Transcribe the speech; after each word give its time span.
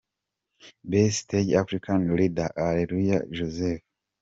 Best 0.89 1.17
stage 1.23 1.53
African 1.61 2.01
rider: 2.17 2.49
Areruya 2.67 3.17
Joseph. 3.35 3.83